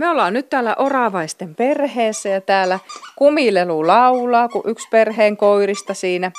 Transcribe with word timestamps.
Me 0.00 0.08
ollaan 0.08 0.32
nyt 0.32 0.50
täällä 0.50 0.74
oravaisten 0.78 1.54
perheessä 1.54 2.28
ja 2.28 2.40
täällä 2.40 2.78
kumilelu 3.16 3.86
laulaa, 3.86 4.48
kun 4.48 4.62
yksi 4.66 4.88
perheen 4.90 5.36
koirista 5.36 5.94
siinä 5.94 6.32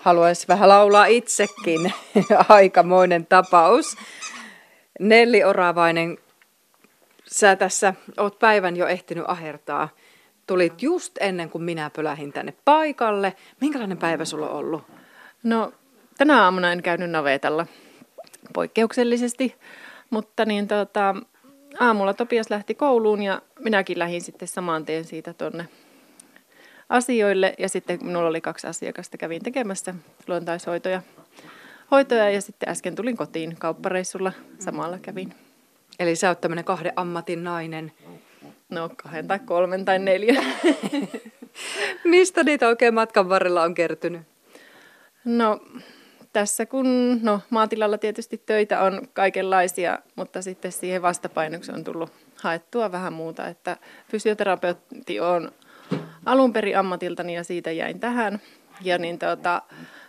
haluaisi 0.00 0.48
vähän 0.48 0.68
laulaa 0.68 1.06
itsekin. 1.06 1.92
Aikamoinen 2.48 3.26
tapaus. 3.26 3.96
Nelli 5.00 5.44
Oravainen, 5.44 6.18
sä 7.26 7.56
tässä 7.56 7.94
oot 8.18 8.38
päivän 8.38 8.76
jo 8.76 8.86
ehtinyt 8.86 9.24
ahertaa. 9.28 9.88
Tulit 10.46 10.82
just 10.82 11.12
ennen 11.20 11.50
kuin 11.50 11.64
minä 11.64 11.90
pölähin 11.96 12.32
tänne 12.32 12.54
paikalle. 12.64 13.36
Minkälainen 13.60 13.98
päivä 13.98 14.24
sulla 14.24 14.48
on 14.48 14.56
ollut? 14.56 14.82
No, 15.42 15.72
tänä 16.18 16.44
aamuna 16.44 16.72
en 16.72 16.82
käynyt 16.82 17.10
navetalla 17.10 17.66
poikkeuksellisesti, 18.54 19.54
mutta 20.10 20.44
niin 20.44 20.68
tota, 20.68 21.14
aamulla 21.80 22.14
Topias 22.14 22.50
lähti 22.50 22.74
kouluun 22.74 23.22
ja 23.22 23.42
minäkin 23.58 23.98
lähdin 23.98 24.20
sitten 24.20 24.48
saman 24.48 24.84
tien 24.84 25.04
siitä 25.04 25.34
tonne 25.34 25.68
asioille. 26.88 27.54
Ja 27.58 27.68
sitten 27.68 27.98
minulla 28.02 28.28
oli 28.28 28.40
kaksi 28.40 28.66
asiakasta, 28.66 29.16
kävin 29.16 29.42
tekemässä 29.42 29.94
luontaishoitoja 30.26 31.02
hoitoja 31.90 32.30
ja 32.30 32.40
sitten 32.40 32.68
äsken 32.68 32.94
tulin 32.94 33.16
kotiin 33.16 33.56
kauppareissulla, 33.58 34.32
samalla 34.58 34.98
kävin. 34.98 35.34
Eli 35.98 36.16
sä 36.16 36.28
oot 36.28 36.40
tämmönen 36.40 36.64
kahden 36.64 36.92
ammatin 36.96 37.44
nainen. 37.44 37.92
No 38.68 38.90
kahden 39.02 39.28
tai 39.28 39.38
kolmen 39.38 39.84
tai 39.84 39.98
neljä. 39.98 40.44
Mistä 42.04 42.42
niitä 42.42 42.68
oikein 42.68 42.94
matkan 42.94 43.28
varrella 43.28 43.62
on 43.62 43.74
kertynyt? 43.74 44.22
No 45.24 45.60
tässä 46.38 46.66
kun, 46.66 47.20
no 47.22 47.40
maatilalla 47.50 47.98
tietysti 47.98 48.42
töitä 48.46 48.82
on 48.82 49.08
kaikenlaisia, 49.12 49.98
mutta 50.16 50.42
sitten 50.42 50.72
siihen 50.72 51.02
vastapainoksi 51.02 51.72
on 51.72 51.84
tullut 51.84 52.12
haettua 52.42 52.92
vähän 52.92 53.12
muuta, 53.12 53.46
että 53.46 53.76
fysioterapeutti 54.10 55.20
on 55.20 55.52
alun 56.26 56.52
perin 56.52 56.78
ammatiltani 56.78 57.34
ja 57.34 57.44
siitä 57.44 57.70
jäin 57.70 58.00
tähän. 58.00 58.40
Ja 58.82 58.98
niin 58.98 59.18
tuota, 59.18 59.62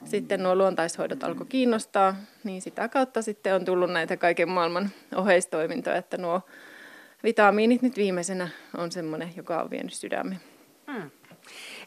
sitten 0.05 0.43
nuo 0.43 0.55
luontaishoidot 0.55 1.23
alkoi 1.23 1.45
kiinnostaa, 1.45 2.15
niin 2.43 2.61
sitä 2.61 2.87
kautta 2.87 3.21
sitten 3.21 3.55
on 3.55 3.65
tullut 3.65 3.91
näitä 3.91 4.17
kaiken 4.17 4.49
maailman 4.49 4.89
oheistoimintoja, 5.15 5.95
että 5.95 6.17
nuo 6.17 6.41
vitamiinit 7.23 7.81
nyt 7.81 7.97
viimeisenä 7.97 8.49
on 8.77 8.91
semmoinen, 8.91 9.33
joka 9.35 9.61
on 9.61 9.69
vienyt 9.69 9.93
sydämen. 9.93 10.39
Hmm. 10.91 11.11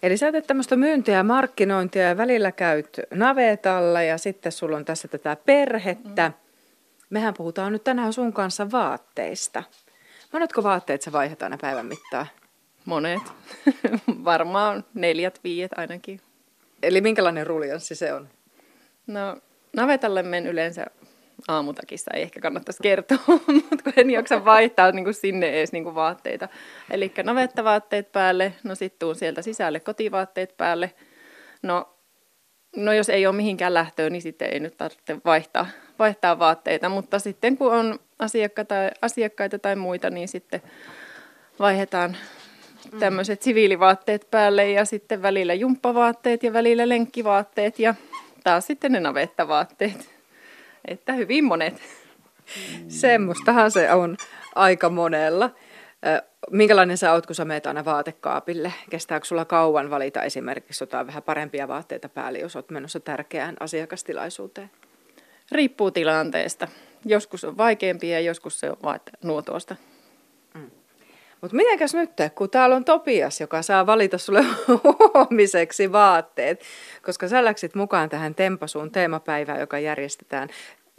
Eli 0.03 0.17
sä 0.17 0.33
teet 0.33 0.47
tämmöistä 0.47 0.77
myyntiä 0.77 1.17
ja 1.17 1.22
markkinointia 1.22 2.03
ja 2.03 2.17
välillä 2.17 2.53
käyt 2.53 3.00
navetalla 3.11 4.03
ja 4.03 4.19
sitten 4.19 4.53
sulla 4.53 4.77
on 4.77 4.84
tässä 4.84 5.08
tätä 5.08 5.36
perhettä. 5.47 6.28
Mm. 6.28 6.34
Mehän 7.11 7.34
puhutaan 7.34 7.72
nyt 7.72 7.84
tänään 7.84 8.12
sun 8.12 8.33
kanssa 8.33 8.70
vaatteista. 8.70 9.62
Monetko 10.33 10.62
vaatteet 10.62 11.03
sä 11.03 11.12
vaihdat 11.12 11.42
aina 11.42 11.58
päivän 11.61 11.86
mittaan? 11.86 12.27
Monet. 12.84 13.23
Varmaan 14.25 14.84
neljät, 14.95 15.41
viiet 15.45 15.73
ainakin. 15.77 16.20
Eli 16.83 17.00
minkälainen 17.00 17.47
ruljanssi 17.47 17.95
se 17.95 18.12
on? 18.12 18.28
No, 19.06 19.36
navetalle 19.73 20.23
men 20.23 20.47
yleensä 20.47 20.86
aamutakissa 21.48 22.11
ei 22.15 22.23
ehkä 22.23 22.41
kannattaisi 22.41 22.83
kertoa, 22.83 23.19
mutta 23.71 23.85
kun 23.85 23.93
en 23.97 24.11
jaksa 24.11 24.45
vaihtaa 24.45 24.93
niin 24.93 25.05
kuin 25.05 25.15
sinne 25.15 25.48
edes 25.48 25.73
niin 25.73 25.85
kuin 25.85 25.95
vaatteita. 25.95 26.48
Eli 26.91 27.12
navettavaatteet 27.23 28.12
päälle, 28.12 28.53
no 28.65 28.75
sitten 28.75 28.98
tuun 28.98 29.17
sieltä 29.17 29.43
sisälle 29.43 29.81
kotivaatteet 29.81 30.57
päälle. 30.57 30.93
No, 31.63 31.89
no 32.77 32.93
jos 32.93 33.09
ei 33.09 33.27
ole 33.27 33.37
mihinkään 33.37 33.75
lähtöä, 33.75 34.11
niin 34.11 34.23
sitten 34.23 34.48
ei 34.53 34.61
nyt 34.61 34.77
tarvitse 34.77 35.17
vaihtaa, 35.25 35.67
vaihtaa 35.98 36.39
vaatteita, 36.39 36.89
mutta 36.89 37.19
sitten 37.19 37.57
kun 37.57 37.75
on 37.75 37.98
asiakkaita, 38.19 38.75
asiakkaita 39.03 39.59
tai 39.59 39.77
muita, 39.77 40.11
niin 40.11 40.29
sitten 40.29 40.63
vaihdetaan 41.59 42.17
tämmöiset 42.98 43.43
siviilivaatteet 43.43 44.31
päälle 44.31 44.70
ja 44.70 44.85
sitten 44.85 45.23
välillä 45.23 45.55
jumppavaatteet 45.55 46.43
ja 46.43 46.53
välillä 46.53 46.89
lenkkivaatteet 46.89 47.79
ja 47.79 47.95
taas 48.45 48.67
sitten 48.67 48.92
ne 48.92 49.01
navettavaatteet. 49.01 50.21
Että 50.89 51.13
hyvin 51.13 51.45
monet. 51.45 51.75
Semmoistahan 52.89 53.70
se 53.70 53.93
on 53.93 54.17
aika 54.55 54.89
monella. 54.89 55.51
Minkälainen 56.51 56.98
sä 56.98 57.13
oot, 57.13 57.27
kun 57.27 57.35
sä 57.35 57.45
meet 57.45 57.67
aina 57.67 57.85
vaatekaapille? 57.85 58.73
Kestääkö 58.91 59.27
sulla 59.27 59.45
kauan 59.45 59.91
valita 59.91 60.23
esimerkiksi 60.23 60.83
jotain 60.83 61.07
vähän 61.07 61.23
parempia 61.23 61.69
vaatteita 61.69 62.09
päälle, 62.09 62.39
jos 62.39 62.57
oot 62.57 62.70
menossa 62.70 63.01
tärkeään 63.01 63.57
asiakastilaisuuteen? 63.61 64.70
Riippuu 65.53 65.91
tilanteesta. 65.91 66.69
Joskus 67.05 67.45
on 67.45 67.57
vaikeampia 67.57 68.13
ja 68.13 68.20
joskus 68.20 68.61
se 68.61 68.70
on 68.70 68.77
vain 68.83 69.01
nuotoista. 69.23 69.75
Mm. 69.75 69.92
Mutta 71.42 71.57
mitenkäs 71.57 71.95
nyt, 71.95 72.11
kun 72.35 72.51
täällä 72.51 72.77
on 72.77 72.85
Topias, 72.85 73.41
joka 73.41 73.63
saa 73.63 73.86
valita 73.86 74.19
sulle 74.19 74.45
huomiseksi 75.14 75.92
vaatteet, 75.92 76.63
koska 77.03 77.29
sä 77.29 77.45
läksit 77.45 77.75
mukaan 77.75 78.08
tähän 78.08 78.35
Tempasuun 78.35 78.91
teemapäivään, 78.91 79.61
joka 79.61 79.79
järjestetään 79.79 80.48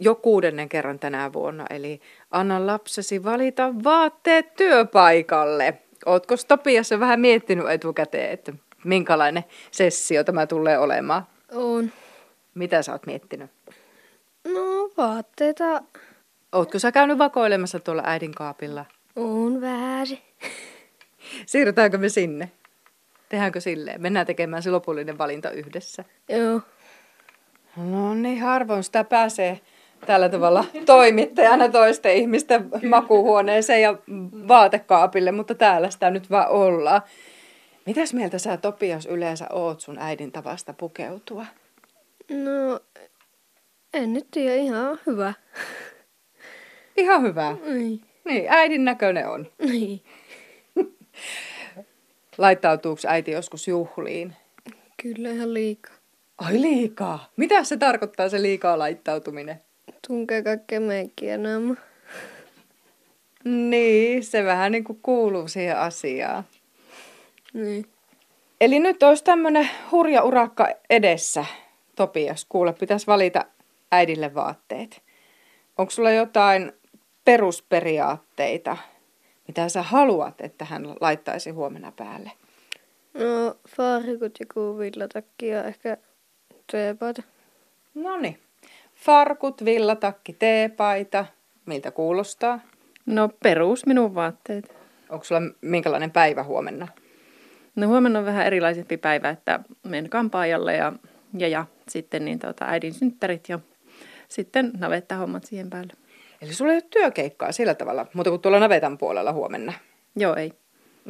jo 0.00 0.14
kuudennen 0.14 0.68
kerran 0.68 0.98
tänä 0.98 1.32
vuonna. 1.32 1.66
Eli 1.70 2.00
anna 2.30 2.66
lapsesi 2.66 3.24
valita 3.24 3.74
vaatteet 3.84 4.54
työpaikalle. 4.54 5.78
Ootko 6.06 6.34
Topias 6.48 6.90
jo 6.90 7.00
vähän 7.00 7.20
miettinyt 7.20 7.68
etukäteen, 7.70 8.30
että 8.30 8.52
minkälainen 8.84 9.44
sessio 9.70 10.24
tämä 10.24 10.46
tulee 10.46 10.78
olemaan? 10.78 11.26
On. 11.52 11.92
Mitä 12.54 12.82
sä 12.82 12.92
oot 12.92 13.06
miettinyt? 13.06 13.50
No 14.44 14.90
vaatteita. 14.96 15.82
Ootko 16.52 16.78
sä 16.78 16.92
käynyt 16.92 17.18
vakoilemassa 17.18 17.80
tuolla 17.80 18.02
äidin 18.06 18.34
kaapilla? 18.34 18.84
On 19.16 19.60
väärin. 19.60 20.18
Siirrytäänkö 21.46 21.98
me 21.98 22.08
sinne? 22.08 22.50
Tehdäänkö 23.28 23.60
silleen? 23.60 24.02
Mennään 24.02 24.26
tekemään 24.26 24.62
se 24.62 24.70
lopullinen 24.70 25.18
valinta 25.18 25.50
yhdessä. 25.50 26.04
Joo. 26.28 26.60
No 27.76 28.14
niin, 28.14 28.40
harvoin 28.40 28.84
sitä 28.84 29.04
pääsee 29.04 29.60
tällä 30.06 30.28
tavalla 30.28 30.64
toimittajana 30.86 31.68
toisten 31.68 32.16
ihmisten 32.16 32.70
makuuhuoneeseen 32.88 33.82
ja 33.82 33.98
vaatekaapille, 34.48 35.32
mutta 35.32 35.54
täällä 35.54 35.90
sitä 35.90 36.10
nyt 36.10 36.30
vaan 36.30 36.48
ollaan. 36.48 37.02
Mitäs 37.86 38.14
mieltä 38.14 38.38
sä 38.38 38.56
Topias 38.56 39.06
yleensä 39.06 39.46
oot 39.52 39.80
sun 39.80 39.98
äidin 39.98 40.32
tavasta 40.32 40.72
pukeutua? 40.72 41.46
No, 42.30 42.80
en 43.94 44.12
nyt 44.12 44.26
tiedä, 44.30 44.54
ihan 44.54 44.98
hyvä. 45.06 45.32
Ihan 46.96 47.22
hyvä? 47.22 47.56
Niin. 47.66 48.00
Niin, 48.24 48.46
äidin 48.48 48.84
näköinen 48.84 49.28
on. 49.28 49.46
Niin. 49.58 50.02
Laittautuuko 52.38 53.00
äiti 53.06 53.30
joskus 53.30 53.68
juhliin? 53.68 54.36
Kyllä 55.02 55.30
ihan 55.30 55.54
liikaa. 55.54 55.94
Ai 56.38 56.60
liikaa? 56.60 57.30
Mitä 57.36 57.64
se 57.64 57.76
tarkoittaa 57.76 58.28
se 58.28 58.42
liikaa 58.42 58.78
laittautuminen? 58.78 59.60
Tunkee 60.06 60.42
kaikkea 60.42 60.80
meikkiä 60.80 61.38
nämä. 61.38 61.74
Niin, 63.44 64.24
se 64.24 64.44
vähän 64.44 64.72
niin 64.72 64.84
kuin 64.84 64.98
kuuluu 65.02 65.48
siihen 65.48 65.78
asiaan. 65.78 66.44
Niin. 67.52 67.86
Eli 68.60 68.78
nyt 68.78 69.02
olisi 69.02 69.24
tämmöinen 69.24 69.68
hurja 69.90 70.22
urakka 70.22 70.68
edessä, 70.90 71.44
Topias. 71.96 72.46
Kuule, 72.48 72.72
pitäisi 72.72 73.06
valita 73.06 73.44
äidille 73.92 74.34
vaatteet. 74.34 75.02
Onko 75.78 75.90
sulla 75.90 76.10
jotain 76.10 76.72
perusperiaatteita, 77.24 78.76
mitä 79.48 79.68
sä 79.68 79.82
haluat, 79.82 80.40
että 80.40 80.64
hän 80.64 80.94
laittaisi 81.00 81.50
huomenna 81.50 81.92
päälle? 81.92 82.30
No, 83.14 83.56
farkut 83.68 84.38
ja 84.40 84.78
villatakki 84.78 85.46
ja 85.46 85.64
ehkä 85.64 85.96
teepaita. 86.72 87.22
No 87.94 88.16
niin. 88.16 88.38
Farkut, 88.94 89.64
villatakki, 89.64 90.32
teepaita. 90.32 91.26
Miltä 91.66 91.90
kuulostaa? 91.90 92.60
No 93.06 93.28
perus 93.42 93.86
minun 93.86 94.14
vaatteet. 94.14 94.74
Onko 95.08 95.24
sulla 95.24 95.40
minkälainen 95.60 96.10
päivä 96.10 96.42
huomenna? 96.42 96.88
No 97.76 97.88
huomenna 97.88 98.18
on 98.18 98.24
vähän 98.24 98.46
erilaisempi 98.46 98.96
päivä, 98.96 99.30
että 99.30 99.60
menen 99.82 100.10
kampaajalle 100.10 100.76
ja, 100.76 100.92
ja, 101.38 101.48
ja 101.48 101.66
sitten 101.88 102.24
niin 102.24 102.38
tuota, 102.38 102.64
äidin 102.64 102.94
synttärit 102.94 103.48
ja 103.48 103.58
sitten 104.28 104.72
hommat 105.18 105.44
siihen 105.44 105.70
päälle. 105.70 105.92
Eli 106.44 106.54
sulla 106.54 106.72
ei 106.72 106.76
ole 106.76 106.84
työkeikkaa 106.90 107.52
sillä 107.52 107.74
tavalla, 107.74 108.06
mutta 108.14 108.30
kuin 108.30 108.42
tuolla 108.42 108.58
navetan 108.58 108.98
puolella 108.98 109.32
huomenna. 109.32 109.72
Joo, 110.16 110.34
ei. 110.34 110.52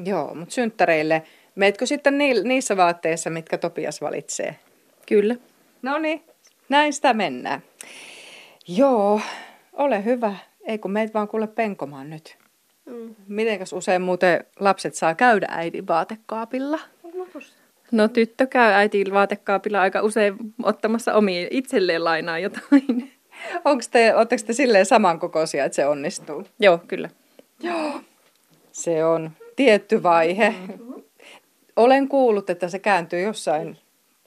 Joo, 0.04 0.34
mutta 0.34 0.54
synttäreille, 0.54 1.22
meetkö 1.54 1.86
sitten 1.86 2.19
niissä 2.19 2.76
vaatteissa, 2.76 3.31
mitkä 3.31 3.58
Topias 3.58 4.00
valitsee? 4.00 4.56
Kyllä. 5.06 5.36
No 5.82 5.98
niin, 5.98 6.25
näin 6.69 6.92
sitä 6.92 7.14
mennään. 7.14 7.62
Joo, 8.69 9.20
ole 9.72 10.04
hyvä. 10.04 10.34
Ei 10.64 10.78
kun 10.78 10.90
meitä 10.90 11.14
vaan 11.14 11.28
kuule 11.28 11.46
penkomaan 11.46 12.10
nyt. 12.10 12.36
Mm. 12.86 13.14
Mitenkäs 13.28 13.72
usein 13.72 14.02
muuten 14.02 14.44
lapset 14.60 14.94
saa 14.94 15.14
käydä 15.14 15.46
äidin 15.50 15.86
vaatekaapilla? 15.86 16.78
No 17.92 18.08
tyttö 18.08 18.46
käy 18.46 18.72
äitin 18.72 19.12
vaatekaapilla 19.12 19.81
aika 19.81 20.02
usein 20.02 20.36
ottamassa 20.62 21.14
omia 21.14 21.48
itselleen 21.50 22.04
lainaa 22.04 22.38
jotain. 22.38 23.12
Onko 23.64 23.85
te, 23.91 24.17
ootteko 24.17 24.43
te 24.46 24.52
silleen 24.52 24.87
samankokoisia, 24.87 25.64
että 25.64 25.76
se 25.76 25.87
onnistuu? 25.87 26.44
Joo, 26.58 26.79
kyllä. 26.88 27.11
Joo. 27.61 28.00
Se 28.73 29.05
on 29.05 29.31
tietty 29.56 30.02
vaihe. 30.02 30.55
Olen 31.76 32.08
kuullut, 32.08 32.50
että 32.50 32.69
se 32.69 32.79
kääntyy 32.79 33.20
jossain 33.20 33.79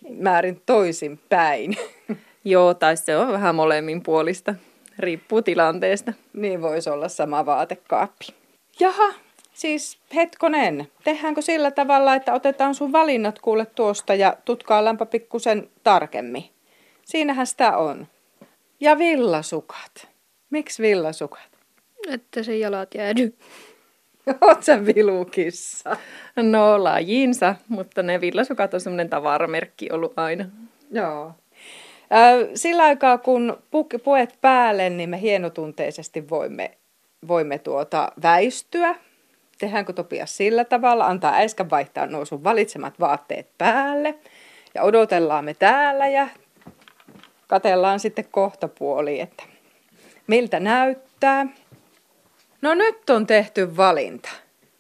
määrin 0.10 0.62
toisin 0.66 1.20
päin. 1.30 1.78
Joo, 2.44 2.74
tai 2.74 2.98
se 2.98 3.18
on 3.18 3.34
vähän 3.34 3.56
molemmin 3.56 4.04
puolista. 4.04 4.56
Riippuu 5.00 5.42
tilanteesta. 5.42 6.14
Niin 6.34 6.62
voisi 6.62 6.90
olla 6.90 7.10
sama 7.10 7.46
vaatekaappi. 7.46 8.26
Jaha, 8.80 9.14
siis 9.54 9.98
hetkonen. 10.16 10.88
Tehdäänkö 11.04 11.42
sillä 11.42 11.72
tavalla, 11.72 12.16
että 12.16 12.34
otetaan 12.34 12.76
sun 12.76 12.92
valinnat 12.92 13.40
kuule 13.40 13.66
tuosta 13.66 14.16
ja 14.16 14.38
tutkaillaanpa 14.46 15.06
pikkusen 15.06 15.70
tarkemmin. 15.84 16.50
Siinähän 17.06 17.48
sitä 17.48 17.78
on. 17.78 18.08
Ja 18.80 18.98
villasukat. 18.98 20.08
Miksi 20.50 20.84
villasukat? 20.84 21.50
Että 22.08 22.44
se 22.44 22.58
jalat 22.58 22.94
jäädy. 22.96 23.34
Oot 24.42 24.64
sä 24.64 24.86
vilukissa? 24.86 25.98
No 26.36 26.84
lajinsa, 26.84 27.56
mutta 27.68 28.04
ne 28.04 28.22
villasukat 28.22 28.74
on 28.74 28.82
semmoinen 28.82 29.10
tavaramerkki 29.10 29.92
ollut 29.92 30.20
aina. 30.20 30.46
Joo. 30.92 31.34
Sillä 32.56 32.84
aikaa, 32.84 33.18
kun 33.18 33.58
puet 34.04 34.38
päälle, 34.42 34.90
niin 34.90 35.10
me 35.10 35.22
hienotunteisesti 35.22 36.30
voimme, 36.30 36.72
voimme 37.28 37.60
tuota 37.60 38.12
väistyä. 38.22 38.96
Tehdäänkö 39.60 39.94
Topias 39.94 40.38
sillä 40.38 40.66
tavalla? 40.66 41.06
Antaa 41.06 41.34
äisken 41.34 41.70
vaihtaa 41.70 42.06
nuo 42.06 42.26
sun 42.26 42.44
valitsemat 42.44 43.00
vaatteet 43.00 43.48
päälle. 43.58 44.16
Ja 44.76 44.84
odotellaan 44.84 45.46
me 45.46 45.54
täällä 45.54 46.08
ja 46.08 46.28
katellaan 47.48 48.00
sitten 48.00 48.26
kohta 48.32 48.68
puoli, 48.68 49.20
että 49.20 49.44
miltä 50.28 50.60
näyttää. 50.60 51.46
No 52.62 52.74
nyt 52.74 53.10
on 53.10 53.28
tehty 53.28 53.78
valinta. 53.78 54.30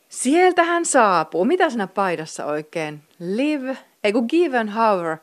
Sieltä 0.09 0.63
hän 0.63 0.85
saapuu. 0.85 1.45
Mitä 1.45 1.69
sinä 1.69 1.87
paidassa 1.87 2.45
oikein? 2.45 3.03
Live, 3.19 3.77
ei 4.03 4.13
kun 4.13 4.25
give 4.29 4.57
an 4.57 4.69
hour 4.69 5.17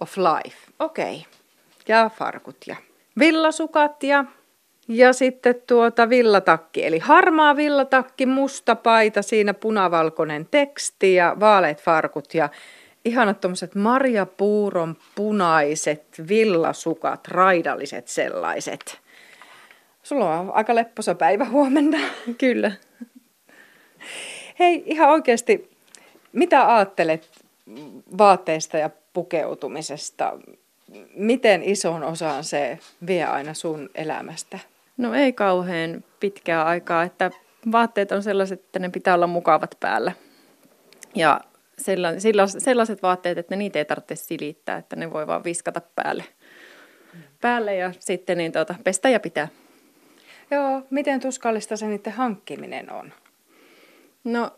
of 0.00 0.16
life. 0.16 0.56
Okei. 0.78 1.14
Okay. 1.14 1.32
Ja 1.88 2.10
farkut 2.18 2.56
ja 2.66 2.76
villasukat 3.18 4.02
ja, 4.02 4.24
ja 4.88 5.12
sitten 5.12 5.54
tuota 5.66 6.08
villatakki. 6.08 6.86
Eli 6.86 6.98
harmaa 6.98 7.56
villatakki, 7.56 8.26
musta 8.26 8.76
paita, 8.76 9.22
siinä 9.22 9.54
punavalkoinen 9.54 10.48
teksti 10.50 11.14
ja 11.14 11.36
vaaleat 11.40 11.82
farkut 11.82 12.34
ja 12.34 12.48
ihanat 13.04 13.40
tuommoiset 13.40 13.74
marjapuuron 13.74 14.96
punaiset 15.14 16.04
villasukat, 16.28 17.28
raidalliset 17.28 18.08
sellaiset. 18.08 19.00
Sulla 20.02 20.38
on 20.38 20.50
aika 20.54 20.74
lepposa 20.74 21.14
päivä 21.14 21.44
huomenna. 21.44 21.98
Kyllä. 22.38 22.72
Hei, 24.58 24.82
ihan 24.86 25.10
oikeasti, 25.10 25.70
mitä 26.32 26.74
ajattelet 26.76 27.30
vaatteista 28.18 28.78
ja 28.78 28.90
pukeutumisesta? 29.12 30.32
Miten 31.14 31.62
ison 31.62 32.04
osaan 32.04 32.44
se 32.44 32.78
vie 33.06 33.24
aina 33.24 33.54
sun 33.54 33.90
elämästä? 33.94 34.58
No 34.96 35.14
ei 35.14 35.32
kauhean 35.32 36.04
pitkää 36.20 36.64
aikaa, 36.64 37.02
että 37.02 37.30
vaatteet 37.72 38.12
on 38.12 38.22
sellaiset, 38.22 38.60
että 38.60 38.78
ne 38.78 38.88
pitää 38.88 39.14
olla 39.14 39.26
mukavat 39.26 39.76
päällä. 39.80 40.12
Ja 41.14 41.40
sellaiset 42.58 43.02
vaatteet, 43.02 43.38
että 43.38 43.56
niitä 43.56 43.78
ei 43.78 43.84
tarvitse 43.84 44.16
silittää, 44.16 44.76
että 44.76 44.96
ne 44.96 45.12
voi 45.12 45.26
vaan 45.26 45.44
viskata 45.44 45.80
päälle. 45.96 46.24
Päälle 47.40 47.76
ja 47.76 47.92
sitten 47.98 48.38
niin 48.38 48.52
tuota, 48.52 48.74
pestä 48.84 49.08
ja 49.08 49.20
pitää. 49.20 49.48
Joo, 50.50 50.82
miten 50.90 51.20
tuskallista 51.20 51.76
se 51.76 51.86
niiden 51.86 52.12
hankkiminen 52.12 52.92
on? 52.92 53.12
No, 54.24 54.50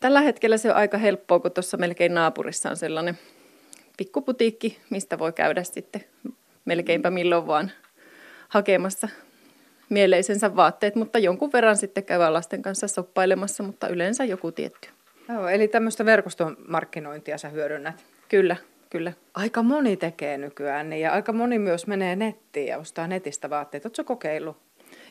tällä 0.00 0.20
hetkellä 0.20 0.56
se 0.56 0.70
on 0.70 0.76
aika 0.76 0.98
helppoa, 0.98 1.40
kun 1.40 1.50
tuossa 1.50 1.76
melkein 1.76 2.14
naapurissa 2.14 2.70
on 2.70 2.76
sellainen 2.76 3.18
pikkuputiikki, 3.96 4.78
mistä 4.90 5.18
voi 5.18 5.32
käydä 5.32 5.62
sitten 5.62 6.04
melkeinpä 6.64 7.10
milloin 7.10 7.46
vaan 7.46 7.70
hakemassa 8.48 9.08
mieleisensä 9.88 10.56
vaatteet, 10.56 10.94
mutta 10.94 11.18
jonkun 11.18 11.52
verran 11.52 11.76
sitten 11.76 12.04
käydään 12.04 12.32
lasten 12.32 12.62
kanssa 12.62 12.88
soppailemassa, 12.88 13.62
mutta 13.62 13.88
yleensä 13.88 14.24
joku 14.24 14.52
tietty. 14.52 14.88
Joo, 15.28 15.48
eli 15.48 15.68
tämmöistä 15.68 16.04
verkoston 16.04 16.56
markkinointia 16.68 17.38
sä 17.38 17.48
hyödynnät? 17.48 18.04
Kyllä, 18.28 18.56
kyllä. 18.90 19.12
Aika 19.34 19.62
moni 19.62 19.96
tekee 19.96 20.38
nykyään 20.38 20.90
niin, 20.90 21.02
ja 21.02 21.12
aika 21.12 21.32
moni 21.32 21.58
myös 21.58 21.86
menee 21.86 22.16
nettiin 22.16 22.66
ja 22.66 22.78
ostaa 22.78 23.06
netistä 23.06 23.50
vaatteita. 23.50 23.88
Oletko 23.88 24.04
kokeillut? 24.04 24.56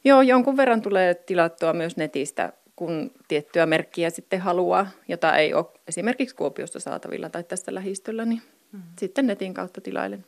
Joo, 0.03 0.21
jonkun 0.21 0.57
verran 0.57 0.81
tulee 0.81 1.13
tilattua 1.13 1.73
myös 1.73 1.97
netistä, 1.97 2.53
kun 2.75 3.11
tiettyä 3.27 3.65
merkkiä 3.65 4.09
sitten 4.09 4.39
haluaa, 4.39 4.87
jota 5.07 5.37
ei 5.37 5.53
ole 5.53 5.65
esimerkiksi 5.87 6.35
Kuopiosta 6.35 6.79
saatavilla 6.79 7.29
tai 7.29 7.43
tästä 7.43 7.75
lähistöllä, 7.75 8.25
niin 8.25 8.41
mm. 8.71 8.81
sitten 8.99 9.27
netin 9.27 9.53
kautta 9.53 9.81
tilailen. 9.81 10.19